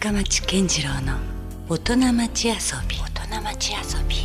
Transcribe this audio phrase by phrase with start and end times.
[0.00, 1.18] 深町健次郎の
[1.68, 2.54] 大人町遊
[2.88, 2.96] び。
[2.96, 4.16] 大人町遊び。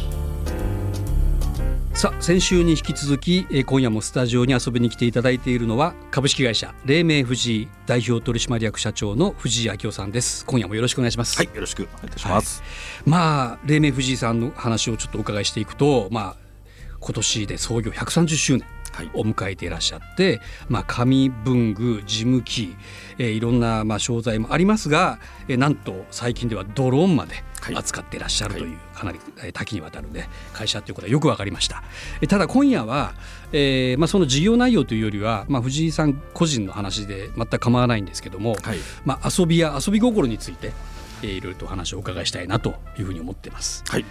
[1.94, 10.46] さあ先週に引き続きえー今夜もスタジオに遊びに来ていただいているのは株式会社黎明藤井代表取締役社長の藤井明夫さんです。
[10.46, 11.36] 今夜もよろしくお願いします。
[11.36, 12.64] はい、よろしくお願いいたします。
[13.05, 16.36] まあ黎明藤井さんの話をちょっとお伺いしていくとまあ
[17.02, 18.62] 今年で創業130周年。
[18.62, 18.75] はい
[19.14, 22.75] を迎えていらっしゃって、まあ、紙文具事務機、
[23.18, 27.75] えーいろんなまあ商材もありますが、えーなんと最近ではドローンまではい。
[27.75, 28.68] 扱っていらっしゃるとい。
[28.68, 31.84] う、はいかなりえー多岐にわたる、ね、会社ということはよく分かりました。
[32.21, 33.13] えーただ今夜は、
[33.51, 40.71] えーまあ、その事業内容というよりは、まあ、藤井さん個人の話で全く構わないんですけども、はい、まあ、遊びや遊び心について、
[41.25, 43.84] えーいろいろとお話をお伺いしたいなというふうに思ってます。
[43.88, 44.05] はい、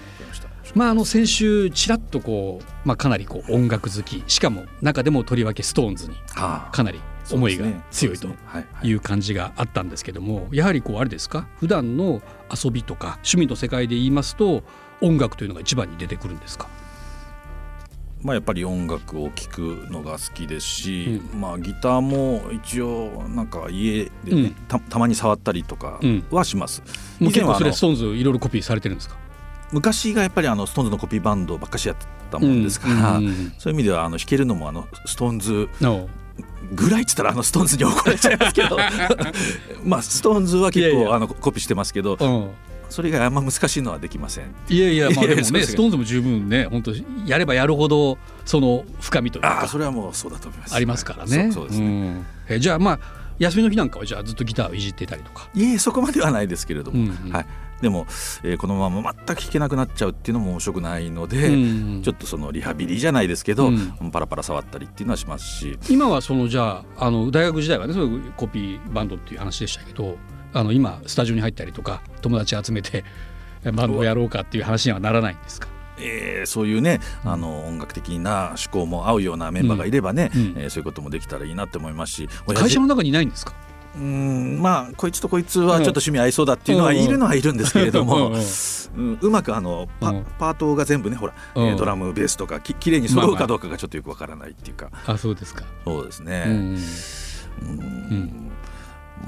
[0.74, 7.00] まあ、あの先週ちらっとこう、まあ、かなりこう音楽好きしかも中でもとりわけストーンズにはかなり
[7.32, 8.28] 思いが強いと
[8.82, 11.48] いう感じがあったんですけどもやはりこうあれですか？
[11.58, 12.20] 普段の
[12.64, 14.62] 遊びとか趣味の世界で言いますと
[15.00, 16.68] 音楽というのが一番に出てくるんですか？
[18.24, 24.54] まあやっぱり音楽を聴くのが好きですし、まあギターも一応なんか家でね、うん。
[24.66, 26.24] たたまに触ったりとかうん。
[26.30, 26.82] はします。
[27.20, 29.16] もう結構それストーンズいろいろコピーされてるんですか？
[29.72, 36.08] 昔がやっぱりあのストーンズのコピーバンドばっかしやってたもんですから、うんうんそういう意味ではあの弾けるのもあのストーンズの
[36.72, 38.78] ぐらいっつったらあのストーンズに怒られちゃいますけど。
[39.84, 41.14] まあストーンズは結構いやいや。
[41.14, 42.50] あのコピーしてますけどうん
[42.88, 44.54] それ以外あんま難しいのはできません。
[44.68, 46.92] いやいやまあでもねストーンズも十分ね本当
[47.26, 50.74] やればやるほどその深みというかああそれはもうそうだと思います。
[50.74, 51.50] ありますからね。
[51.52, 52.10] そうそうですね。
[52.10, 52.98] んえじゃあまあ
[53.38, 55.48] 休みの日なんかはじゃあずっとギターをいじってたりとか。
[55.54, 57.46] いえそこまではないですけれども、うんうんはい、
[57.82, 58.06] でも、
[58.42, 61.50] えーこのまま全く弾けなくなっちゃうっていうのも面白くないので、う
[61.98, 70.16] んちょっとそのリハビリじゃないですけど、うんパラパラ触ったりっていうのはしますし今はそのじゃああの大学時代はねそういうコピーバンドっていう話でしたけど
[70.54, 73.04] あの今スタジオに入ったりとか友達集めて
[73.64, 75.68] えバンドをやろうかっていう話にはならないんですか？
[75.98, 80.40] えーそういうねあの音楽的な思考も合うようなメンバーがいればね、うん。
[80.40, 80.54] うん。
[80.58, 83.52] えーそういうこともできたらいいなって思いますし会社の中にいないんですか？
[83.96, 88.32] うーんまあこいつとこいつはちょっと趣味合いそうだっていうのはいるのはいるんですけれども、
[88.96, 90.24] うんうまくあのパ,、うん。
[90.38, 95.64] パートが全部ねほら、えーうんドラムベースとかききれいに揃うかどうかがちょっとよくわからないっていうか、あそうですか。
[95.84, 96.44] そうですね。
[96.46, 96.78] うん
[97.62, 97.76] うん。
[98.16, 98.50] ん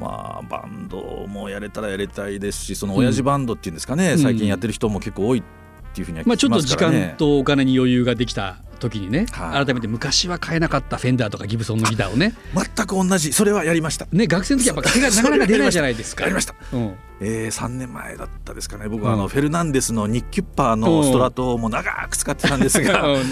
[0.01, 5.43] まあバンドもやれたらやりたいですしその親父バンドっていうんですかね、最近やってる人も結構多いっ
[5.95, 6.77] ていうふうには聞きまあちょっと時。
[6.77, 9.65] 間とお金に余裕ができた時にね、はい。
[9.65, 12.35] 改めて昔は買えなかったフェンダーとかギブソンのギターをね。
[12.55, 13.33] 全く同じ。
[13.33, 14.07] それはやりました。
[14.13, 16.25] ね学生の時はやっぱ手がなかなか出ないじゃないですか。
[16.25, 16.55] やりました。
[16.73, 16.95] うん。
[17.23, 18.89] えー、3年前だったですかね。
[18.89, 19.21] 僕はあうん。
[19.21, 23.23] のフェルナンデスのニッキュッパーのストラトをもう長く使ってたんですがうん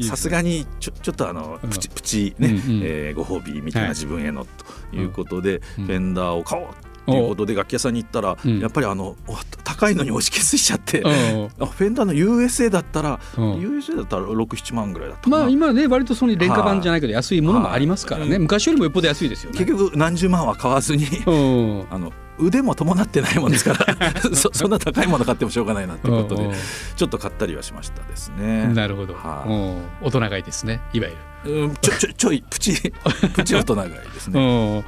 [0.00, 1.70] さすがにちょちょっとあのうん。
[1.70, 2.60] プチプチね、うんうん。
[2.84, 3.94] えーご褒美みたいなはい。
[3.94, 4.46] 自分への
[4.90, 5.86] ということで、うん。
[5.86, 6.68] フェンダーを買おう
[7.04, 8.60] ということで楽器屋さんに行ったら、うん。
[8.60, 11.08] やっぱりあのお高いのに押し消ししちゃって、うん。
[11.60, 13.54] あフェンダーの USA だったら、うん。
[13.60, 18.38] USA だったら67万ぐらいだったまあ今ね割とその廉価版じゃないけど安いものもありますからね、はい。
[18.38, 19.58] 昔よりもよっぽど安いですよね。
[19.58, 21.86] 結局何十万は買わずにうん。
[21.90, 26.52] あの腕も伴ってないもんですから そそんな高いもの買ってもしょうがないなってことでうん
[26.96, 28.68] ちょっと買ったりはしましたですね。
[28.68, 31.08] なるほど、はうん大人買いですねいわ
[31.44, 31.62] ゆる。
[31.62, 32.72] うんちょちょちょいプチ
[33.34, 34.78] プチ大人買いですうね。
[34.78, 34.84] ん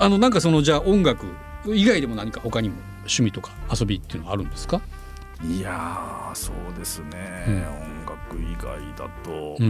[0.00, 1.26] あのなんかそのじゃあ音楽
[1.66, 4.80] 以外でも何か他にも趣味とか遊びっていうのはあるんですか、
[5.44, 7.54] いやーそうですね、うん。
[7.54, 9.66] 音楽以外だと、うう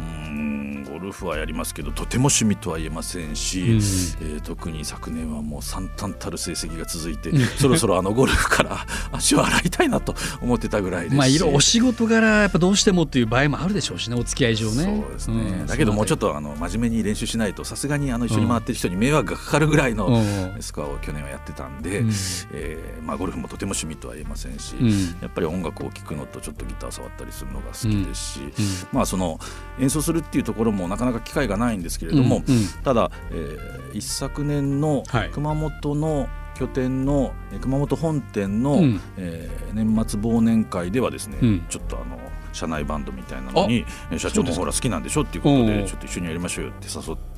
[0.00, 3.68] んゴルフはやりますけどとても趣味とは言えませんし、うん。
[3.68, 7.40] えー特に昨年はもう惨憺たる成績が続いて、うん。
[7.58, 11.14] そろそろあのゴルフから 足を洗いたいなと思ってたぐらいです。
[11.14, 14.84] しまあいろお仕事柄やっぱどうしてもっていう場合もあるでしょうしねお付き合い上ね。
[14.84, 15.66] そうですね、ん。
[15.66, 20.62] だけどもうちょっと、とあの真面目に練習しないとさすがにあの一緒に回ってる人に迷惑がかかるぐらいのうん。
[20.62, 22.12] スコアを去年はやってたんで、うん。
[22.52, 28.52] えーまあ、ゴルフもとても趣味とは言えませんし、うんやっぱり音楽を聴くのとちょっとギター触ったりするのが好きですし、うん。
[28.92, 29.38] まあ、その
[29.78, 32.42] 演奏するっていうところもなかなか機会がないんですけれども、
[32.82, 35.30] ただ、えー一昨年のはい。
[35.30, 39.00] 熊本の拠点の、えー熊本本店の、うん。
[39.16, 41.64] えー年末忘年会ではですね、うん。
[41.68, 42.18] ちょっとあの
[42.52, 47.33] 社内バンドみたいなのにえー社長もほら好きなんでしょっていうことでちょっと一緒にやりましょうよって誘って。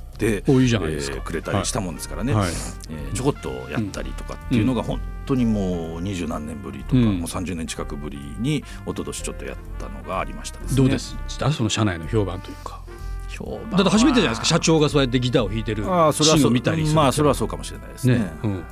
[0.49, 1.17] おいいじゃないですか。
[1.17, 2.49] えーくれたりしたもんですからね、はい。
[2.91, 7.05] えーちょこっとやったりとかっていうのが本当にもう二十何年ぶりとか、うん。
[7.05, 10.77] もう30年近くぶりに一昨年ちょっとやったのがありましたですね。
[10.77, 11.17] どうです？
[11.29, 12.83] したその社内の評判というか。
[13.29, 14.47] 評判だって初めてじゃないですか。
[14.47, 18.19] 社長がそうやってギターを弾いてるシああそれはそうーンを見たりまあそれはそうかもしれないですね。
[18.19, 18.65] ね、うん、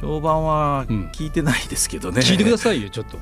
[0.00, 1.10] 評判はうん。
[1.12, 3.18] 聞いてないですけどね、聞いてくださいよちょっと。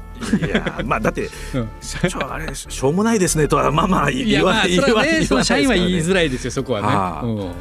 [0.47, 1.69] いやまあだってうん。
[1.81, 6.87] 社長あれしょうもないですねとはまあまあいね言わないその社員は言いづららいですよそこはね。
[6.89, 7.23] はあ。
[7.23, 7.53] うん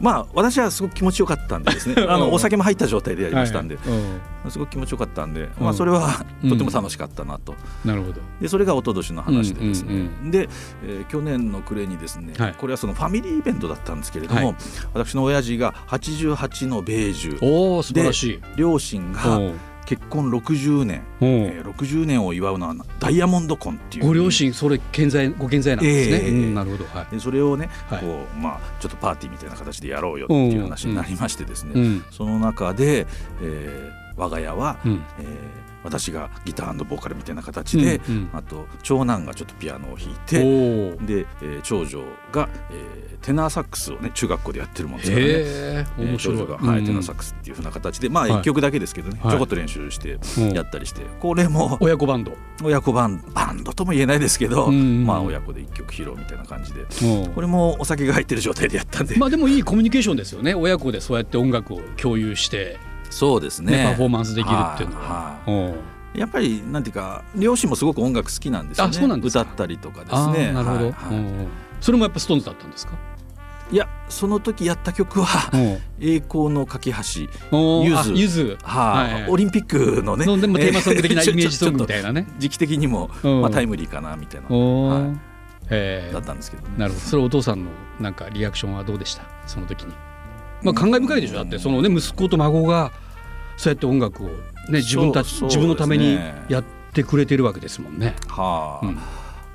[0.00, 1.94] まあ私はすごく気持ちよかったんでですね。
[2.08, 7.54] あのお酒も入った状態でやりましたんで、はいすごく気持ちよかったんで、まあ、それはうんとても楽しかったなと、
[7.84, 8.20] なるほど。
[8.40, 10.48] でそれが一昨年の話でですね、うんうんで、
[10.84, 12.54] えー去年の暮れにですね、はい。
[12.58, 14.56] これはそのファミリーイベントだったんですけれども、はい。
[14.94, 18.40] 私の親父が88の米寿おお素晴らしい。
[18.56, 19.40] 両親が
[19.86, 24.06] 結婚60年、えー60年を祝うのはダイヤモンド婚っていう。
[24.06, 26.30] ご両親それ健在ご健在なんですね、ええ。
[26.30, 26.84] うんなるほど。
[26.84, 27.14] はい。
[27.14, 28.00] でそれをね、はい。
[28.00, 32.04] こうまあ、ちょっとパーティーみたいな形でやろうよっていう話になりましてですね、うん。
[32.10, 33.06] その中で、
[33.42, 35.02] えー我が家は、うん。
[35.18, 35.26] えー
[35.84, 38.30] 私がギターボーカルみたいな形で、うんうん。
[38.32, 42.02] あと長男がちょっとピアノを弾いてで、えー長女
[42.32, 45.30] が、えーテナーサックスをね中学校でやってるもんですからね。
[45.30, 46.36] へええー面白い。
[46.38, 46.86] 長女が、はいうん。
[46.86, 48.32] テナーサックスっていうふうな形でまあはい。
[48.40, 49.30] 一曲だけですけどね、はい。
[49.30, 50.52] ちょこっと練習してうん。
[50.52, 52.32] やったりして、これも親子バンド。
[52.64, 55.06] 親子バンバンドとも言えないですけど、うんうん。
[55.06, 57.32] まあ親子で一曲披露みたいな感じでうん。
[57.32, 60.54] これもお酒が入ってる状態でやったんで、まあでもいいコミュニケーションですよね。
[60.54, 62.78] 親子でそうやって音楽を共有して、
[63.12, 63.72] そうですね。
[63.76, 65.36] ねパフォーマンスできるっていうのは。
[66.14, 68.90] やっぱりなんていうか両親もすごく音楽好きなんですよね。
[68.90, 69.40] あそうなんですか。
[69.42, 70.94] 歌ったりとかですあねーなるほど、
[71.80, 72.92] それもやっぱストーンズだったんですか、
[73.70, 75.56] いやその時やった曲はう。
[75.56, 75.60] ん
[76.00, 76.98] 「栄光の架け橋」
[78.12, 78.58] ゆず。
[78.62, 79.12] はい。
[79.14, 80.26] はいオリンピックのね。
[80.26, 82.26] のでもテーマソング的なえーイメージソングみたいなね。
[82.38, 83.40] 時期的にも、うん。
[83.40, 85.00] まあ、タイムリーかなみたいな、は
[85.70, 86.12] い。
[86.12, 86.74] だったんですけどね。
[86.76, 87.06] なるほど。
[87.06, 89.22] それお父さんのなんかリアクションはどうでした？
[89.46, 89.94] その時に
[90.62, 91.36] まあ感慨深いでしょ。
[91.36, 92.92] だってそのね息子と孫が
[93.56, 94.34] そうやって音楽をね
[94.78, 96.18] 自分たちそう自分のために
[96.48, 98.14] やってくれてるわけですもんね。
[98.28, 98.98] はあ、うん。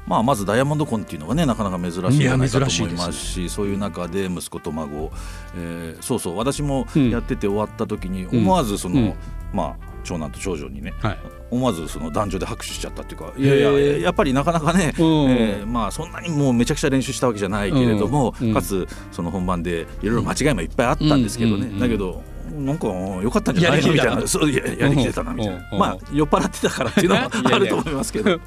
[0.05, 3.55] まあ、まずダイヤモンドコンっていうのがねなかなか珍しいんじゃないかと思いますしいや珍しいです。
[3.55, 5.11] そういう中で息子と孫、
[5.57, 7.09] えーそうそう私もうん。
[7.09, 9.13] やってて終わった時にうん思わずその、うん。
[9.53, 11.17] まあ長男と長女にねはい。
[11.51, 15.05] 思わずその男女で拍手しちゃったっていうかいやいややっぱりなかなかね、うん。
[15.29, 18.47] えーまあそんなにもうめちゃくちゃ練習したわけじゃないけれども、うん。
[18.49, 18.53] うん。
[18.53, 21.73] かつその本番でいろいろ間違いもいっぱいあったんですけどね、うん。
[21.73, 21.79] うん。
[21.79, 22.23] だけど
[22.57, 25.79] なんか良かったんじゃないのみたいななそういややりきれたなみたいな、うん。
[25.79, 27.21] まあ酔っ払ってたからっていうのも
[27.53, 28.31] あると思いますけど。
[28.33, 28.39] うん。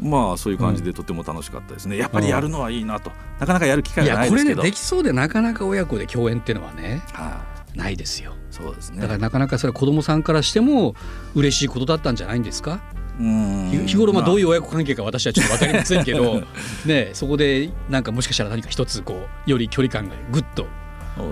[0.00, 1.96] まあそういう感じでとても楽しかったですね。
[1.96, 3.12] やっぱりやるのはいいなと。
[3.38, 7.02] なかなかやる機会いがなやこれねいですけどできそうでなかなか親子で共演っていうのはね。
[7.12, 7.40] は
[7.74, 8.32] ないですよ。
[8.32, 10.94] いそうですねだからなかなかそれは子供さんからしても
[11.34, 12.80] 嬉しいことだったんじゃないんですか？
[13.20, 16.42] うん日日頃まあどういうう親子関係か私はちょっと分かりませんけど
[16.86, 20.66] ねそこでなんかもしかしたら何か一つこうより距離感がぐっと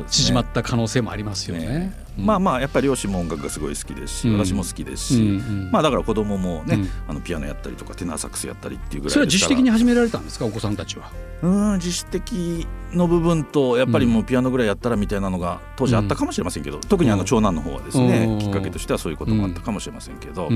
[0.09, 1.93] 縮まった可能性もありますよね。
[2.19, 2.27] うん。
[2.27, 4.39] まあまあやっぱり両親も音楽がすごい好きですし、うん。
[4.39, 5.71] 私も好きですし、うんうん。
[5.71, 6.89] まあだから子供もね、うん。
[7.09, 11.11] あのピアノやったりとかテナーサックスやったりっていうぐらいそれは自主的に始められたんですかお子さんたちは？
[11.43, 18.39] うん自主的の部分とやっぱりもうピアノぐらいやったらみたいなのが当時あったかもしれませんけど、特にあの長男の方はですね、うん。
[18.39, 20.51] きっかけとしてはそういうこともあったかもしれませんけど、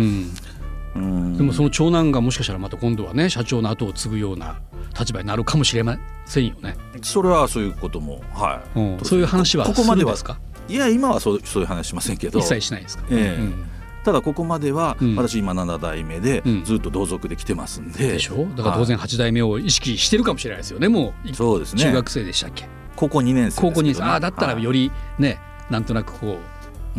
[0.94, 4.60] でもその長男がもしかしたらまた今度はね社長の後を継ぐような
[4.98, 6.76] 立場になるかもしれませんよね。
[7.02, 8.98] それはそういうこともはい、うん。
[9.04, 10.38] そういう話はここまでですか？
[10.68, 12.38] いや今はそうそういう話しませんけど。
[12.38, 13.04] 一切しないですか？
[13.10, 13.42] ええ。
[13.42, 13.64] うん。
[14.04, 15.16] ただここまではうん。
[15.16, 16.64] 私今7代目でうん。
[16.64, 18.46] ずっと同族で来てますんで、でしょ？
[18.56, 21.34] だから当然8代目を意識してるかもしれないですよねもう。
[21.34, 21.82] そうですね。
[21.82, 22.68] 中学生でしたっけ？
[22.94, 26.38] 高校2年生ね、高校にああだったらより、りねなんとなくこう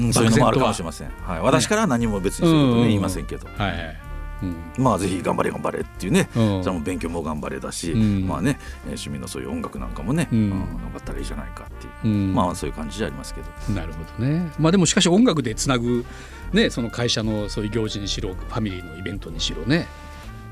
[0.04, 3.98] んそういうのもあるかもしれません、はい、私からは何も別にそういうことね言いませんけど、うはいはい。
[4.44, 4.84] うん。
[4.84, 6.64] まあぜひ頑張れ頑張れっていうね、うん。
[6.64, 8.28] それも勉強も頑張れだし、うん。
[8.28, 10.40] まあねえー趣味のそういう音楽なんかもね、うん。
[10.40, 12.34] うん頑張ったらいいじゃないかっていう、うん。
[12.34, 13.74] まあそういう感じじゃありますけど。
[13.74, 14.52] なるほどね。
[14.60, 16.06] まあでもしかし音楽でつなぐ
[16.54, 19.88] ねその会社のそういう行事にしろファミリーのイベントにしろね。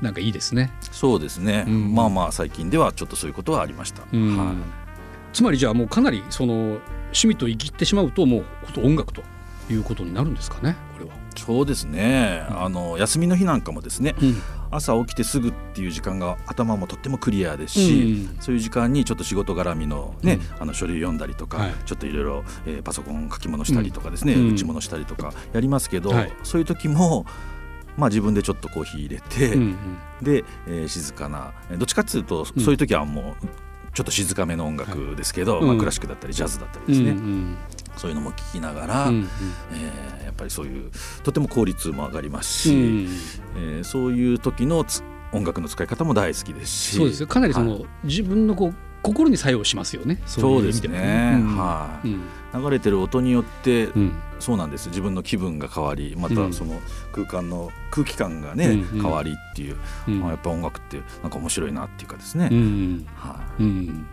[0.00, 0.72] なんかいいですね。
[0.90, 1.94] そうですね、うん。
[1.94, 4.36] まあまあ最近ではちょっとそういうことはありました、うん。
[4.36, 4.56] はい。
[5.32, 6.78] つまりじゃあもうかなりその
[7.14, 8.44] 趣味と生きってしまうともう
[8.84, 9.22] 音楽と
[9.70, 11.12] いうことになるんですかねこれは。
[11.36, 14.36] そうですね、あの休みの日なんかもですねうん。
[14.70, 18.36] 朝起きてすぐっていう時間が頭もとってもクリアですし、うん。
[18.40, 21.74] そういう時間にちょっと仕事絡みの,、ねあの書類読んだりとか、はい。
[21.86, 24.52] ちょっといろいろえーパソコン書き物したりとかですね、うん。
[24.52, 26.32] 打ち物したりとかやりますけど、はい。
[26.44, 27.26] そういう時も、
[27.96, 29.76] まあ、自分でちょっとコーヒー入れて、うんうん。
[30.24, 32.62] で、えー静かなえーどっちかっていうと、うん。
[32.62, 33.46] そういう時はもう
[33.94, 35.68] ちょっと静かめの音楽ですけど、うん。
[35.68, 37.56] まあ、クラシックだったりジャズだったりですね、うん
[37.96, 39.28] そういうのも聞きながら、うんうん。
[39.72, 40.90] えーやっぱりそういう
[41.22, 43.08] とても効率も上がりますし、うん。
[43.56, 46.96] えーそういう時のつ音楽の使い方も大好きですし。
[46.96, 47.28] そうですよ。
[47.28, 47.86] かなりその、はい。
[48.04, 48.74] 自分のこう
[49.04, 50.18] 心に作用しますよね。
[50.26, 51.56] そうですね、うん。
[51.58, 52.08] はい。
[52.08, 52.22] うん。
[52.62, 54.12] 流れてる音によって、うん。
[54.40, 54.88] そうなんです。
[54.88, 56.34] 自分の気分が変わりまうん。
[56.34, 56.80] たその
[57.12, 59.76] 空間の空気感がね、変わりっていう、
[60.08, 60.20] うん。
[60.20, 63.06] まあ、やっぱ音楽ってなんか面白いなっていうかですね、うん。
[63.14, 64.06] はうん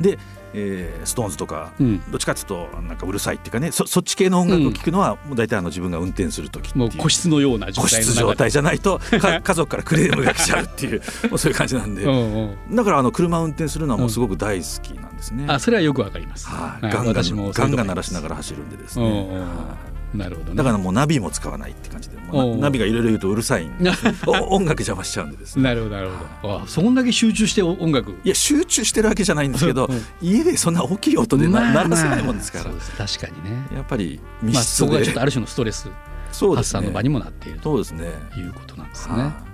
[0.00, 0.18] で、
[0.54, 2.10] えー、ストーンズとか、うん。
[2.10, 8.14] どっちかっていうとなんかうるさいっていうかねそそっち系の音楽を聴くのは、もう大体あの自分が運転する時もう個室のような状個態の中で。
[8.14, 12.76] 室状態じゃないと か家族からクレームが来ちゃうっていう もうそういう感じなんで、うんうん。
[12.76, 15.44] だからあの車を運転するのはもうすごく大好きなんですね。
[15.48, 19.36] あそれはよくわかります、はい、はいガンガンガンガン鳴らしなががら走るんでですうんうんね。
[19.36, 20.56] うなるほどね。
[20.56, 22.16] だからもうナビも使わないって感じで。
[22.16, 22.56] もうおう。
[22.56, 23.90] なナビがいろいろ言うとうるさいんで
[24.26, 25.62] お音楽邪魔しちゃうんでですね。
[25.62, 26.08] なるほどなる
[26.42, 26.60] ほど。
[26.60, 28.12] あそんだけ集中して音楽。
[28.24, 32.92] いや集中してるわけじゃないんですけど、うん家でそんな大きい音でな、まあ鳴らせないもんですから、そうです。
[33.18, 33.66] 確かにね。
[33.74, 38.12] やっぱり密まあ、室そこがで、ちょっとある種のストレス発そうですね散の場にもなっているとそうですね。
[38.36, 39.47] いうことなんですはいね。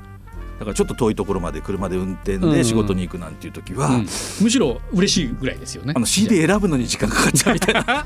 [0.59, 2.53] だからちょっと遠いところまで車で運転うんうん。
[2.53, 4.07] で仕事に行くなんていう時は、うん。
[4.41, 5.95] むしろ嬉しいぐらいですよね。
[5.97, 7.83] あの CD 選ぶのに時間かかっちゃうみたいな。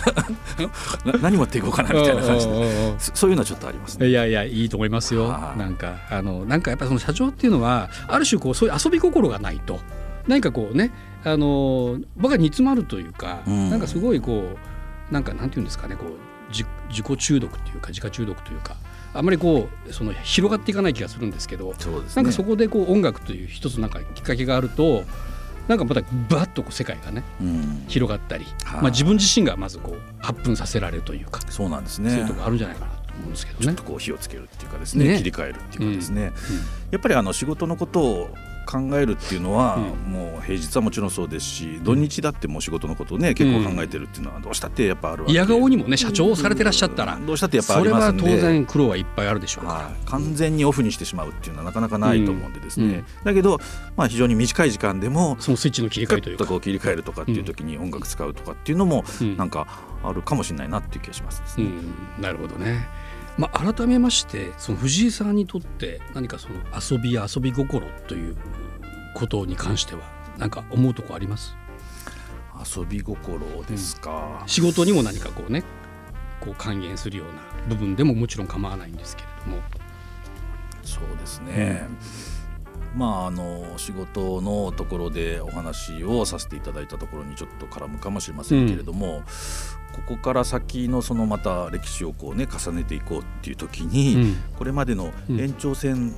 [1.13, 2.53] な何持っていこうかなみたいな感じで。
[2.53, 2.99] うんうんうんうん。
[2.99, 4.09] そそういうのはちょっとありますね。
[4.09, 5.25] いやいやいいと思いますよ。
[5.25, 5.59] はい。
[5.59, 9.81] なんかあのなんかやっぱその社長っていうのはある種こうそういう遊び心がないと。
[10.27, 10.93] 何かこうね
[11.25, 13.71] あの僕は煮詰まるというか、うん。
[13.71, 14.57] なんかすごいこ
[15.11, 16.13] うなんかなんていうんですかねこう
[16.51, 18.77] 自自己中毒というか自家中毒というか
[19.15, 22.23] あんまりこうその広がっていかない気がするんですけど、そうですね。
[22.23, 25.05] なんかそこでこう音楽という一つなんかきっかけがあると
[25.67, 27.85] なんかまたバッとこう世界がねうん。
[27.89, 28.81] 広がったり、はい。
[28.83, 33.65] まあ、自分自身がまずこう発奮させられるというか、そうなんですそういねうところあるんじゃないかなと思うんですけどね。
[33.67, 33.83] ちょっと。
[33.83, 35.05] こう火をつけるっていうかですね。
[35.09, 36.33] ね切り替えるっていうかですね、
[36.91, 38.29] やっぱりあの仕事のことを
[38.69, 40.13] 考えるっていうのは、うん。
[40.13, 45.33] もう平日はもちろんそうですし土日だってもう仕事のことをね結構考えてるっていうのはどうしたってやっぱあるわけ。
[45.33, 48.35] 嫌顔にもね社長をされてらっしゃったらどうしたってやっぱあそれはりますんで。
[48.37, 52.93] 当然苦労はいっぱいあるでしょうかはい、完全にオフにしてしまうっていうのはなかなかないと思うんでですね、うん。
[52.93, 53.59] うんだけど、
[53.97, 59.37] まあ、非常に短い時間でもらそのスイッチの切り替えというかこう切り替えるとかっていう時に音楽使うとかっていうのもうん。
[59.37, 59.67] なんか
[60.03, 61.67] あるかもしれないなっていう気がしますね。
[62.17, 62.23] うん。
[62.23, 62.89] なるほどね。
[63.39, 68.37] まあ、改めましてその藤井さんにとって何かその遊びや遊び心という
[69.15, 70.03] ことに関しては
[70.39, 71.57] 何か思うとこあります？
[72.77, 75.63] 遊び心ですか、仕事にも何かこうね
[76.41, 77.35] こう還元するような
[77.69, 79.63] 部分でももちろん構わないんですけれども。
[80.83, 81.87] そうですね、
[82.99, 89.23] まああの仕事のところでお話をさせていただいたところにちょっと絡むかもしれませんけれども、
[89.93, 94.37] ここから先のそのまた歴史をこうね重ねていこうっていう時に、うん。
[94.57, 96.13] これまでの延長線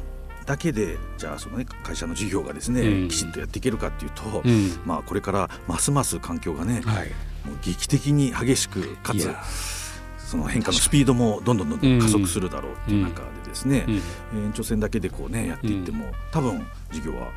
[0.46, 3.08] だけで、じゃあそのね会社の事業がですね、うん。
[3.08, 4.80] きちんとやっていけるかっていうと、うん。
[4.86, 7.08] まあこれからますます環境がね、はい、
[7.46, 9.28] もう劇的に激しくかつ
[10.30, 13.84] その変化のスピードもどんどんどんどん加速するだろうっていう中でですね、
[14.32, 14.44] うん。
[14.44, 17.32] 延長線だけでこうねやっていっても、多分事業は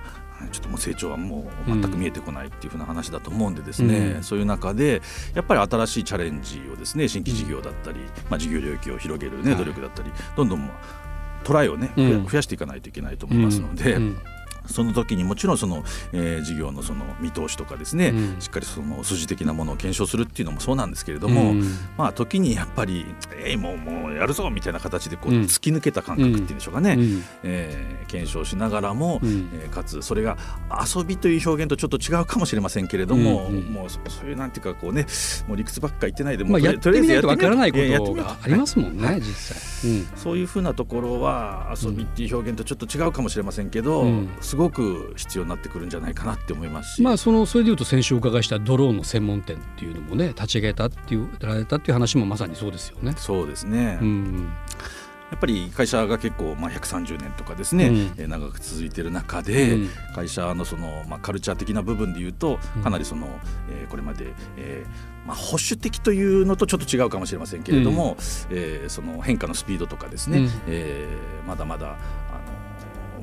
[0.51, 4.23] ちょっともう成長はもう全く見えてこないっていうふうな話だと思うんでですね、うん。
[4.23, 5.01] そういう中で
[5.33, 9.57] やっぱり新しいチャレンジをですね新規事業だったり、まあ、事業領域を広げる、ね、はい。
[9.57, 12.27] 努力だったりどんどんまあトライをね、増やうん。
[12.27, 14.17] 増やしていかないといけないと思いますので、うん
[14.67, 18.41] その時にもちろんその、えー事業のその見通しとかですね、うん。
[18.41, 21.63] しっかりその筋的なものを検証するっていうのもそうなんですけれども、うん。
[21.97, 23.05] まあ時にやっぱり
[23.45, 25.41] 「えいもうもうやるぞ」みたいな形でこううん。
[25.43, 27.23] 突き抜けた感覚っていうんでしょうかね、うん。
[27.43, 29.49] えー検証しながらも、うん。
[29.53, 30.37] えーかつそれが
[30.69, 33.57] 遊びという表現とちょっと違うかもしれませんけれども、うん。
[33.57, 33.63] うん。
[33.73, 35.05] もうそそういうなんていうかこうね
[35.47, 39.91] もう理屈ばっか言ってないでもまあ、うやってみないとわからないことがありますもんね、実際。
[39.91, 40.07] うん。
[40.15, 53.15] そういうふうなところは遊びっていう表現とちょっと違うかもしれませんけど、うんすごく必要になってくるんじゃないかなって思いますし、まあそのそれでいうと先週お伺いしたドローンの専門店っていうのもね立ち上げたっていうられたっていう話もまさにそうですよね。
[53.17, 54.53] そうですね、うん
[55.31, 57.95] やっぱり会社が結構、まあ、130年とかですね、うん。
[58.17, 59.89] えー長く続いている中で、うん。
[60.13, 62.83] 会社のその、まあ、カルチャー的な部分でいうとうん。
[62.83, 63.25] かなりその、
[63.71, 68.15] えーこれまで、えーまあ、保守的というのとちょっと違うかもしれませんけれども、
[68.51, 70.49] えーその変化のスピードとかですね、うん。
[70.67, 71.97] えーまだまだあの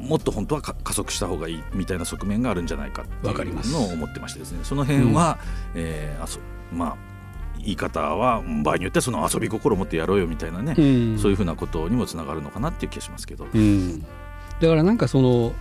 [0.00, 3.73] もっと本当はか加速した方がいいみたいな側面があるんじゃないかっていうわかります。
[3.73, 4.61] のを思ってましてですね。
[4.64, 5.38] その辺は、
[5.75, 6.40] えーあそ
[6.73, 6.97] まあ
[7.59, 11.19] 言い方は場合によってはその遊び心を持ってやろうよみたいなね、うん。
[11.19, 13.47] そういうふうなことにもつながるのかなっていう気がしますけど。
[13.52, 14.00] うん。
[14.00, 14.07] だ
[14.69, 15.52] からなんかそのいわ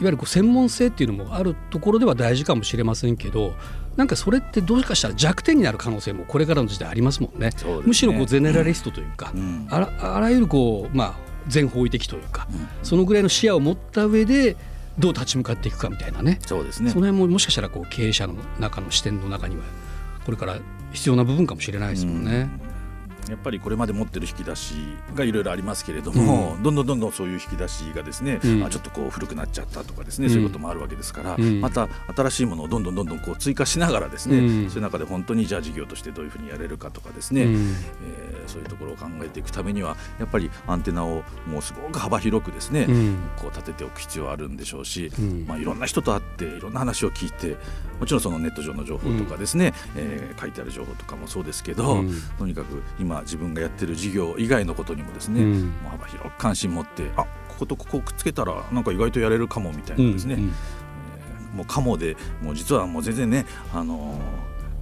[0.00, 3.54] ゆるこう専門性っていうのもあるところでは大事かもしれませんけど
[3.96, 7.50] なんかそれってどうかしたら弱点になる可能性もこれからの時代ありますもんね。
[7.50, 7.52] ね。
[7.84, 9.66] むしろこうゼネラリストというか、うん。
[9.70, 11.14] あらあらゆるこう、まあ、
[11.48, 14.56] 全方位的というか、うんそのぐらいの視野を持った上で
[14.98, 16.38] どう立ち向かっていくかみたいなね。
[16.46, 16.90] そうですね。
[16.90, 19.62] その辺ももしかしたらこう経営者の中の視点の中には
[20.24, 20.58] これから
[20.92, 22.48] 必要な部分かもしれないですもんね。
[22.60, 22.65] うん
[23.28, 24.74] やっぱりこれまで持ってる引き出し
[25.14, 26.62] がいろいろありますけれども、うん。
[26.62, 28.62] どんどんどんどんそういう引き出しがですね、うん。
[28.64, 31.60] あちょっとこう古くなっちゃったとかですね、うんそういうこともあるわけですから、うん。
[31.60, 34.70] また新しいものをどんどんどんどんこう追加しながらですね、うん。
[34.70, 37.74] そういう中で本当にじゃあ事業としてどういうふうにやれるかとかですね、うん。
[38.06, 43.16] えーそういうところを考えていくためにはやっぱりアンテナをもうすごく幅広くですね、うん。
[43.36, 45.44] こう立てておく必要はあるんでしょうし、うん。
[45.48, 47.56] まあ、いろんな人と会っていろんな話を聞いて
[47.98, 52.12] もちろんそのネット上の情報とかですね、えー書いてある情報とかもそうですけど、うん。
[52.38, 60.86] とにかく今自分がやってる事業以外のことにもですね、うんもう幅広く関心持ってあこことここくっつけたらなんか意外とやれるかもみたいなですね、うんうんえー
[61.56, 64.20] もうかもでもう実はもう全然ね、あの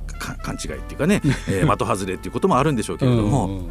[0.08, 3.60] ーか勘違いっていうかね、 えー的外れっていうこともあるんでしょうけれども、うんう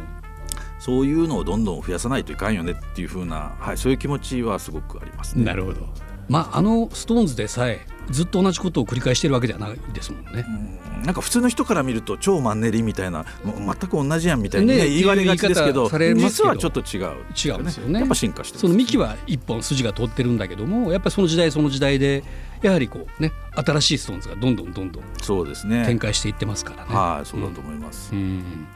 [0.84, 5.42] そういうのをどんどん増やさないといかんよねっていう風な、はい、そういう気持ちはすごくありますね。
[5.42, 5.88] なるほど。
[6.28, 10.44] まああのストーンズでさえずっと同じことを繰り返してるわけではないですもんね。
[10.46, 11.02] うん。
[11.04, 18.00] なんか普通の人から見ると超マンネリみたいな全く同じやんみたいに、ねね言われがちですけど実はちょっと違う、違うんですよね。
[18.00, 22.24] やっぱ進化してその幹は一本筋が通ってるんだけどもやっぱりその時代その時代で
[22.62, 25.84] やはりこうね新しいストーンズがどんどんどんどんそうですね。
[25.86, 26.94] 展開していってますからね。
[26.94, 28.66] はいそうだと思います、うん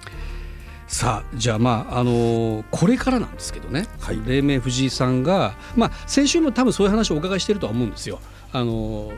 [0.88, 8.21] さあじゃあまああのーこれからなんですけどね、はい黎明藤井さんが、まあ、先週も多分そういう話をお伺いしてるとは思うんですよ。
[8.52, 9.12] あのー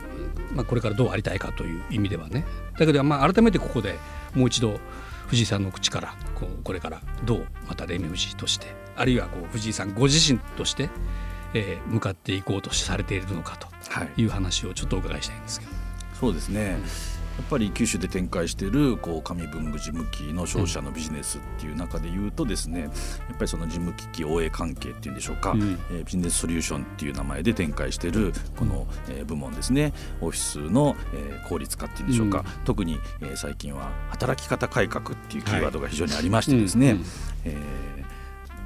[0.53, 2.45] まあ、これからどうありたいかという意味ではね。
[2.77, 3.97] だけど、まあ、改めてここで
[4.35, 4.79] もう一度
[5.27, 10.89] 藤井さんの口からこうこれからどうまた黎明藤井としてあるいはこう藤井さんご自身として、
[11.53, 13.57] えー向かっていこうとされているのか
[13.89, 15.71] はいという話をちょっとお伺いしたいんですけど。
[16.19, 16.77] そうですね、
[17.37, 22.89] やっぱり九州で展開しているこう紙文具事務機の商社のビジネスっていう中で言うとですねやっ
[23.37, 25.79] ぱりその事務機器応援関係っていうんでしょうか、うん。
[25.91, 29.93] えービジネスソリューションっていう名前で展開しているこの、えー部門ですね。
[30.19, 32.45] オフィスの、えー効率化っていうんでしょうか、うん。
[32.65, 36.97] 特に、えー最近は働き方改革っていうキーワードが非常にありましてですね、うん。
[36.97, 37.05] うん。
[37.45, 38.01] えー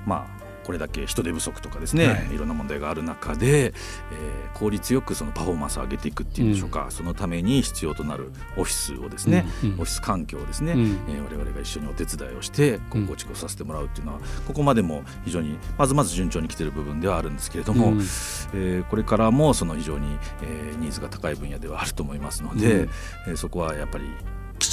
[0.06, 2.36] まあこれだけ人手不足とかですね、はい。
[2.36, 9.82] い、ろんな問題がある中で、えー効率よくそのパフォーマンスを上げていくっていうんでしょうか、そのために必要となるオフィスをですね、うんうん。
[9.82, 10.82] オフィス環境をですね、うん。
[11.10, 17.98] えー我々が一緒にお手伝いをして構築をさせてもらうっていうのは、ここまでも非常にまずまず順調に来ている部分ではあるんですけれども、うん。
[17.98, 22.90] えーこれからもその非常に、えーニーズが高い分野ではあると思いますので、うん。
[23.28, 24.08] えーそこはやっぱりき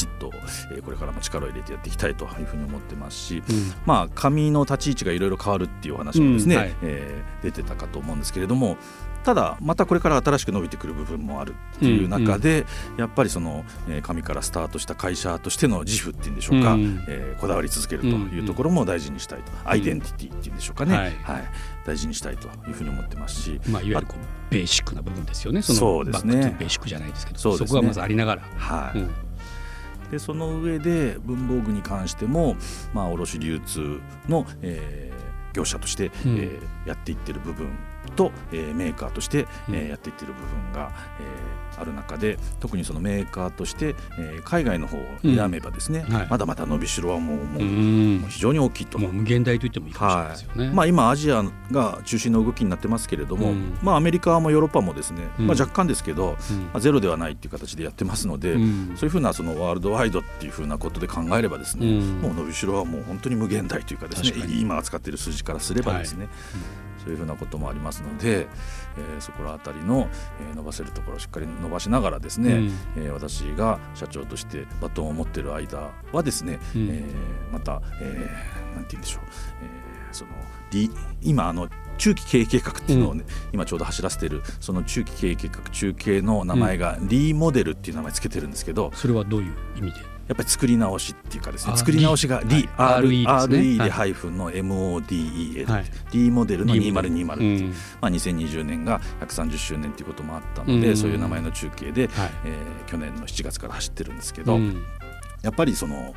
[0.06, 0.30] ちっと、
[0.72, 3.72] えーこれからも力を入れてやっていきたいというふうに思ってますし、うん。
[3.86, 6.74] まあ、紙の立ち位置がいろいろ変わるっていうお話もですね、うんはい。
[6.82, 8.76] えー出てたかと思うんですけれども
[9.24, 12.66] ただまたこれから新しく伸びてくる部分もあるっていう中で、
[12.96, 17.04] やっぱりその、えー紙からスタートした会社としての自負っていうんでしょうか、うん。
[17.08, 21.04] えーこだわり続けるというところも大事にしたいと、アイデンティティっていうんでしょうかね、はい。
[21.22, 21.44] はい、
[21.86, 25.62] 大事にしたいというふうに思ってますし、まあ、いわゆるこうベーシックな部分ですよね。
[25.62, 26.34] そのそうですね。
[26.34, 27.66] back to basic じゃないですけど、そね。
[27.68, 28.42] こがまずありながら。
[28.56, 28.98] はい。
[28.98, 29.10] うん
[30.12, 32.54] でその上で文房具に関しても、
[32.92, 36.36] まあ、卸流通の、えー業者として、うん。
[36.38, 37.68] えーやっていってる部分
[38.16, 46.14] と、えーメーカーとして、うんえーやっていってる部分が、えーある中で特にそのメーカーとして、えー海外の方を選べばですね、うん。
[46.14, 46.26] はい。
[46.28, 48.18] まだまだ伸びしろはもうもう,、うん。
[48.18, 48.98] もう非常に大きいと。
[48.98, 50.66] もう無限大と言ってもいいかもしれないはですよね。
[50.66, 50.70] い。
[50.70, 53.78] まあ、今アジアが中心の動きになってますけれども、うん。
[53.82, 55.46] まあ、アメリカもヨーロッパもですね、うん。
[55.46, 56.56] まあ、若干ですけど、うん。
[56.64, 58.92] まあ、ゼロではないっていう形でやってますので、うん。
[58.96, 62.20] そういうふうなそのワールドワイドっていうふうなことで考えればですね、うん。
[62.20, 66.28] もう伸びしろはもう本当に無限大というかですね今扱っている数字からすればですね、
[67.02, 70.08] そういうふうなこともありますので、えーそこら辺りの、
[70.50, 72.72] えー伸ばせるところをしっかり伸ばしながらですね、うん。
[72.96, 76.88] えー私が社長としてバトンを持っている間はですね、うん。
[76.88, 79.22] えーまた、えーなんて言うんでしょう、
[79.62, 80.30] えーその
[80.70, 80.90] リ
[81.22, 90.11] 今あの中期経営計画っていうのをね、今ちょうど走らせているその中期経営計画中継の名前がリーモデルっていう名前つけてるんですけど、それはどういう意味で？
[90.28, 95.84] やっぱり作り直しっていうかですねあ作り直しが RE でハイフンの MODEL、はい。
[96.10, 97.14] D モデルのリーモデル。
[97.14, 97.74] 2020っていう、うん。
[98.00, 100.96] まあ、2020年が130周年ということもあったので、うん。
[100.96, 102.30] そういう名前の中継で、はい。
[102.44, 104.84] えー去年の7月から走ってるんですけど、うん
[105.42, 106.14] やっぱりその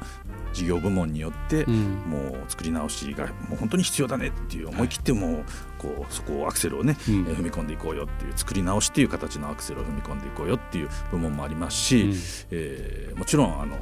[0.53, 1.73] 事業部門によって、うん。
[2.07, 5.43] もう作り直しがもう本当に必要だねっていう思い切ってもう
[5.77, 12.13] こうそこをアクセルをね、踏み込んでいこうよっていう作り直しっていう形のアクセルを踏み込んでいこうよっていう部門もありますし、うん。
[12.51, 13.77] えーもちろんあの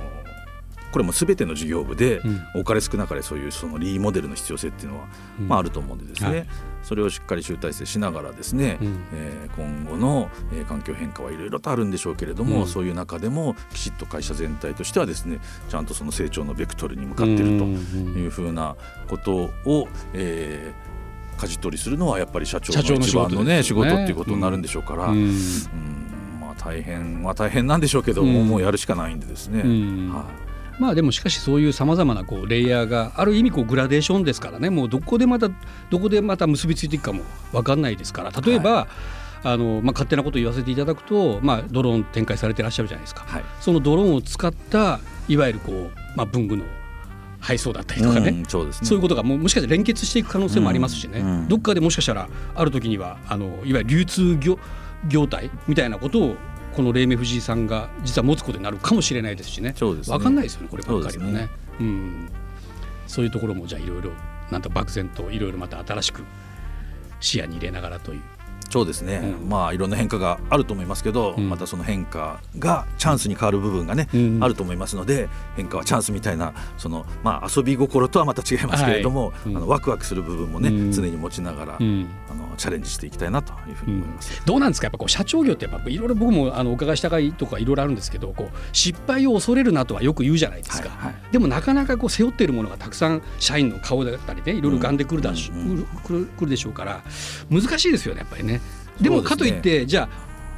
[0.94, 2.42] これも全ての事業部で、うん。
[2.62, 5.08] 多かれ少なかれそういうそのリーモデルの必要性っていうのは、
[5.40, 5.48] うん。
[5.48, 6.48] まあ、あると思うんでですね、はい。
[6.84, 9.00] それをしっかり集大成しながらですね、うん。
[9.14, 12.68] えー今後の、えー環境変化はいろいろとあるんでしょうけれども、うん。
[12.68, 18.76] そういう中でもきちっと会社全体としてはですねちゃんとその成長のベクトルに向かっているというふうな
[19.08, 20.94] ことを、えー
[21.36, 25.34] 舵取りするのはやっぱり社長の一番のねね事っていうことになるんでしょうから、ううんん。
[26.40, 28.48] まあ大変は大変なんでしょうけど、うん。
[28.48, 29.62] もうやるしかないんでですね。
[29.62, 30.14] うん。
[30.14, 34.70] はいまあでもしかしそういうさまざまなこうレイヤーがある意味こうグラデーションですからね。
[34.70, 35.50] もうどこでまた
[35.90, 38.32] どこでまた結びついていくかも分かんないですから。
[38.42, 38.88] 例えば、
[39.44, 43.26] あのまあ、勝手なことを言わせていただくと、まあ、ドローン展開されてらっしゃるじゃないですか。
[43.28, 43.44] はい。
[43.60, 46.64] そのドローンを使ったいわゆるこう、まあ、文具の
[47.40, 48.88] 配送だったりとかね、うんそうですね。
[48.88, 51.48] そういうことがもうもしかしたら連結していく可能性もありますしね、うんうん。
[51.50, 54.58] どっかでもしかしたらある時にはあのいわゆる流通業
[55.10, 56.36] 業態みたいなことを
[56.74, 59.74] この黎明藤井さんが実は持つことになるかもしれないですしね。
[59.78, 60.18] そうですね。
[60.18, 61.32] 分かんないですよねこればっかりはね。
[61.34, 61.50] ね。
[61.80, 62.30] うん、
[63.08, 64.12] そういうところもじゃあいろいろ
[64.52, 66.24] なんと漠然といろいろまた新しく
[67.20, 68.22] 視野に入れながらという
[68.74, 69.50] そうですね、うん。
[69.50, 71.48] まあいろんな変化があると思いますけど、うん。
[71.48, 74.44] またその変化がチャンスに変わる部分がね、うん。
[74.44, 79.50] あると思いますので変化はチャンスみたいなその、まあ、遊び心とはまた違いますけれども、はい。
[79.50, 79.58] うん。
[79.58, 80.92] あのワクワクする部分もね、うん。
[80.92, 82.08] 常に持ちながら、うん。
[82.32, 84.42] あのチャレンジしていきたいなというふうに思います。
[84.44, 84.86] どうなんですか？
[84.86, 91.14] やっぱこう社長業ってやっぱいろいろ僕もあのお伺いしたいとかいろいろあるんですけどこう失敗を恐れる難とはよく言うじゃないですか、はい。
[91.14, 91.32] はい。
[91.32, 94.98] でもなかなかこう背負っているものがたくさん社員の顔だったりねいろいろがん。
[94.98, 95.36] でくるで
[96.56, 97.02] しょうから
[97.50, 98.62] 難しいですよねやっぱりね。
[99.02, 100.10] でもかといってじゃあ、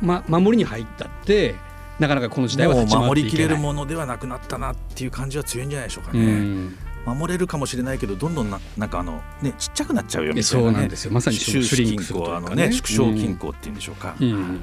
[0.01, 1.55] ま、守りに入ったって
[1.99, 6.25] なかなかこの時代は守りきれるものではなくなったなっていう感じは強いんじゃないでしょうかうね。
[6.25, 6.75] ん。
[7.05, 11.11] 守れるかもしれないけどどんどんななんかあのねちっちゃくなっちゃうよみたいそうなねなんですよ。
[11.11, 14.59] まさに収支金シュリンクするというかね庫あのね縮小金庫っていうんでしょうか、うん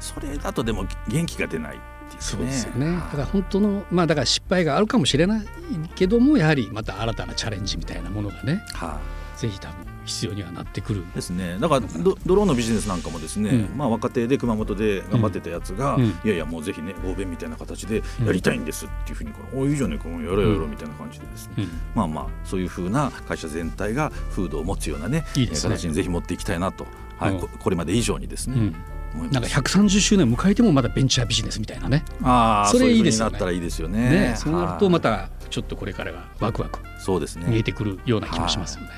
[0.00, 2.18] それだとでも元気が出ないっていうね。
[2.20, 2.86] そうですよね。
[2.86, 5.46] だはいから本当のまあだから失敗があるかもしれない
[5.94, 9.00] けどもやはりまた新たなチャレンジみたいなものがねは
[9.36, 9.40] い。
[9.40, 11.04] ぜひ多分必要にはなってくる。
[11.14, 13.76] ですね、だからドドローンのビジネスなんかもですね、うん。
[13.76, 16.04] まあ、若手で熊本で頑張ってたやつが、うん。
[16.04, 21.68] いやいやもうぜひね合弁みたいな形でやりたいんですっていうふうにおいいじゃねえかやろうやろうみたいな感じでですね、うん。
[21.94, 26.86] まあまあそういうふうな会社全体が風土を持つようなねいいですねえー形にぜひ持っていきたいなと、
[27.18, 27.40] はいうん。
[27.40, 28.72] ここれまで以上にですね、
[29.14, 32.04] なんかます130周年を迎えてもまだベンチャービジネスみたいなね。
[32.22, 33.30] ああそれいいですよね。
[33.30, 34.10] そうなったらいいですよね。
[34.10, 37.46] ね、そうなるとまはいたちょっとこれからがワクワクそうですね。
[37.48, 38.90] 見えてくるような気もしますよね。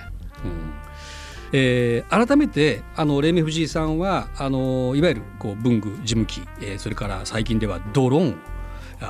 [0.44, 0.85] うん
[1.52, 8.34] えー改めてあの黎明藤井さんはあのいわゆるこう文具事務機、えーそれから最近ではドローンを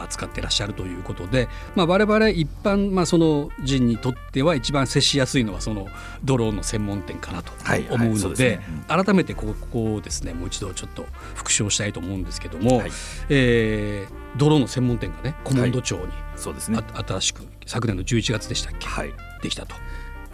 [0.02, 5.86] 扱ってらっしゃるということで、まあ、我々一般、まあ、その人にとっては一番接しやすいのはその
[6.24, 12.90] ドローンの専門店かなとはいはい思うので改めてここをですねもう一度ちょっと復唱したいと思うんですけども、はい。
[13.28, 16.78] えードローンの専門店がね古門戸町に、そうですね。
[16.92, 19.12] あ新しく昨年の11月でしたっけ、はい。
[19.42, 19.74] できたと。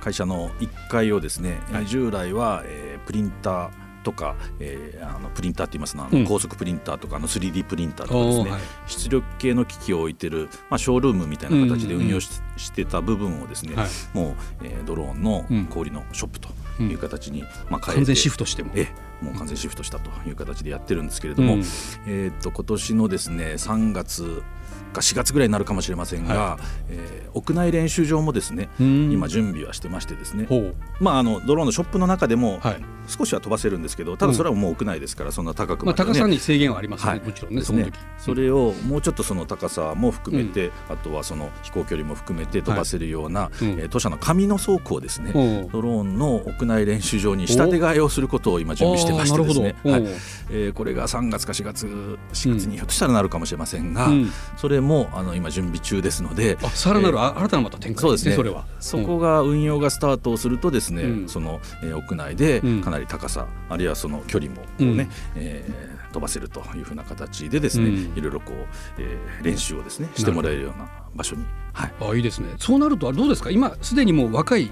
[0.02, 1.86] 会社の1階をですね、えーはい。
[1.86, 3.70] 従来は、えープリンター
[4.04, 8.50] とか、えーあのプリンターって言いますの高速プリンターとかあの 3D プリンターとかですね、
[8.86, 13.88] 出力系の機器を置いてる、まあ、ショールームみたいな形で運用し,、してた部分をですね、はい。
[14.12, 14.34] もう、
[14.64, 15.66] えードローンのうん。
[15.66, 16.48] 小売のショップと
[16.82, 18.72] いう形に、まあ、変えて完全シフトしても。
[18.74, 21.60] ええもう完全シフトしたという形でやってるんですけれども、うん。
[22.06, 24.42] えー、と今年のですね3月
[24.92, 26.58] か4月ぐらいになるかもしれませんが、は
[26.90, 29.10] えー屋内練習場もですね、うん。
[29.10, 30.46] 今準備はしてましてですね、
[31.00, 32.84] まあ、あのドローンのショップの中でもはい。
[33.08, 37.20] 少しは飛ばせるんですけどただそれはもう屋内ですからそんな高くまあ、まで、ね高さに制限はありますね、はい。
[37.20, 37.82] もちろんね、ですね。
[37.82, 37.98] その時。
[38.18, 43.68] それをもうちょっとその高さも含めて、あとはその飛行距離も含めて飛ばせるような、うん。
[43.70, 45.32] えー当社の紙の倉庫をですね、
[45.72, 49.74] ドローンの屋内練習場に仕立て替えをすることを今準備してましてですね。
[49.84, 50.04] はい。
[50.50, 54.30] えーこれが3月か4月4月にひょっとしたらなるかもしれませんが、うん。
[54.56, 56.58] それもあの今準備中ですので。
[56.62, 58.66] あさらなる、えーあ新たなまた展開ですねそれは。
[58.80, 61.28] そこが運用がスタートをするとですね、うん。
[61.28, 62.80] その、えー屋内でうん。
[62.82, 65.08] かなり高さ、あるいはその距離もね、うん。
[65.36, 68.18] えー飛ばせるというふうな形でですね、うん。
[68.18, 68.66] いろいろこう、
[68.98, 72.48] えー練習をですねしてもらえるような場所に、はい、あいいですね。
[72.58, 73.50] そうなるとどうですか？
[73.50, 74.70] 今すでにもう若い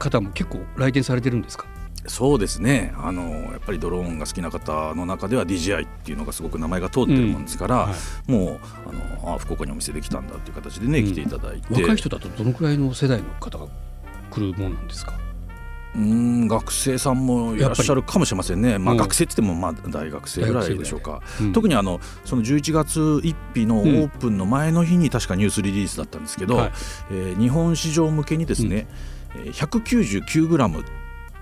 [0.00, 1.66] 方も結構来店されてるんですか？
[2.06, 2.92] そうですね。
[2.96, 7.96] あのやっぱりドローンが好きな方の中では DJI っていうのがすごく名前が通ってるもんですから、うんは
[8.28, 8.30] い。
[8.30, 11.06] もうあのあ福岡にお店できたんだっていう形でね、うん。
[11.06, 11.72] 来ていただいて。
[11.80, 13.66] 若い人だとどのくらいの世代の方が
[14.30, 15.12] 来るもんなんですか？
[15.94, 18.98] うん学生さんもいらっしゃるかもしれませんね、まあ、うん。
[18.98, 21.52] 学生って言ってもまあ大学生ぐらいでしょうか、うん。
[21.52, 26.22] 特にあのその11月1日のオープンの前の日に確かニュースリリースだったん。
[26.22, 26.72] ですけど、はい
[27.10, 28.86] えー日本市場向けにですね、
[29.36, 30.84] えー 199g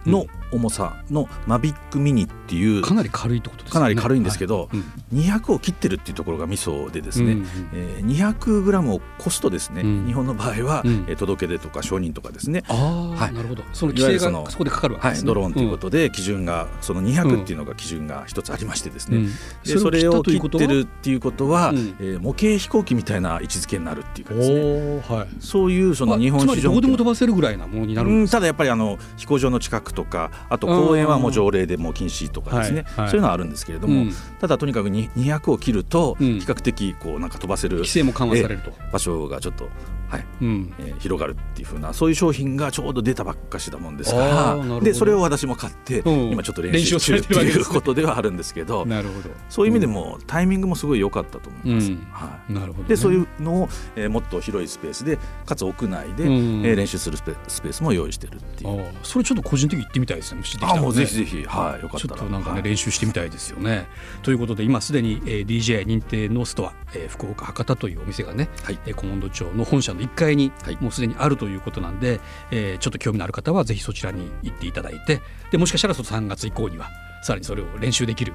[0.07, 3.73] の重さのマビックミニっていうかなり軽いってことですね。
[3.75, 4.77] かなり軽いんですけど、は
[5.13, 5.17] い。
[5.17, 10.07] 200を切ってるっていうところがミソでですね、うんうんえー 200g を越すとですね、うん。
[10.07, 11.05] 日本の場合は、うん。
[11.09, 13.35] えー届け出とか承認とかですね、ああ、はい。
[13.35, 13.63] なるほど。
[13.73, 19.27] その規制がそこでかかるわけはい、ですね、ドローンということで基準がその200っていうのが基準が一つありましてですね、うん。
[19.65, 21.95] でそれを切切ってるっていうことは、うん。
[22.01, 25.17] えー模型飛行機みたいな位置づけになるっていうかですね。
[25.17, 25.29] はい。
[25.41, 34.13] そういうその日本市場どこでも飛ばせるぐらいなものになるんですうんただやっぱりあの飛行場の近くとかあと公園はもう条例でもう禁止とかですね、そういうのはあるんですけれども、うん。
[34.41, 36.41] ただとにかくに200を切るとうん。
[36.41, 39.69] 比較的こうなんか飛ばせる、規制も緩和されると、場所がちょっと
[40.11, 40.27] はい。
[40.43, 40.75] うん。
[40.79, 46.31] えー広がるっていう風なそういう商品がちょうど出たばっかしだもんですからでそれを私も買って、うん。
[46.33, 48.85] 今ちょっと練練習中っていうことではあるんですけど。
[48.87, 49.31] なるほど。
[49.49, 51.93] そういう意味でもタイミングもすごい良かったと思います。
[51.93, 52.07] うん。
[52.13, 52.53] はい。
[52.53, 56.31] なるほどね、でそういうのを、えーもっと広いスペースでかつ屋内で、うん。
[56.67, 58.85] えー練習するスペスペースも用意してるっていう。
[59.03, 60.79] それちょっと個人的に行ってみたいですねもしできたらね。
[60.81, 61.45] あもうぜひぜひ。
[61.45, 61.83] はい。
[61.83, 62.11] よかったら。
[62.11, 62.63] ちょっとなんかね、はい。
[62.63, 63.87] 練習してみたいですよね。
[64.23, 68.79] ということで今すでに、えー DJ 認定のストア、えー福岡博多というお店がね、はい。
[68.87, 76.89] えー古門戸町の本社の1階にはいもうすでにあるということなんで、えーちょっと興味のある方はぜひそちらに行っていただいてでもしかしたらその3月以降には
[77.23, 78.33] さらにそれを練習できる。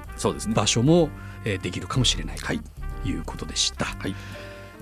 [0.54, 1.08] 場所も、
[1.44, 2.60] えーできるかもしれないはい
[3.02, 3.84] ということでした。
[3.84, 4.14] はい。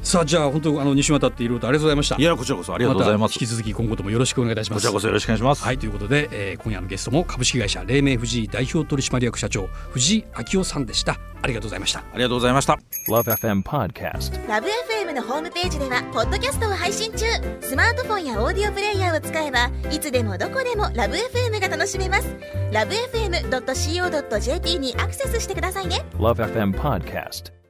[0.03, 2.17] さあじゃあ本当あの2週にわたっていろいろとありがとうございました。
[2.17, 3.35] いやこちらこそありがとうございます。
[3.39, 4.81] た引き続き今後ともよろしくお願いいたします。
[4.81, 5.65] こちらこそよろしくお願いします。
[5.65, 12.79] はいということで、えー今夜のゲストも株式会社黎明富士代表取締役社長藤井明夫さんでしたありがとうございましたありがとうございました。
[13.09, 14.49] Love FM Podcast.
[14.49, 17.27] ラブ f m のホームページではポッドキャストを配信中
[17.61, 22.37] スマートフォンやオーディオプレイヤーを使えばいつでもどこでもラブ f m が楽しめます
[22.73, 27.64] ラブ FM.co.jp にアクセスしてくださいね Love FM Podcast.